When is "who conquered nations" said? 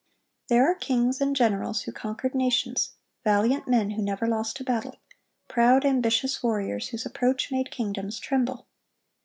1.83-2.93